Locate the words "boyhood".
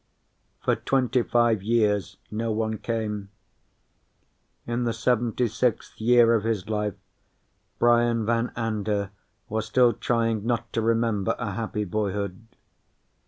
11.85-12.47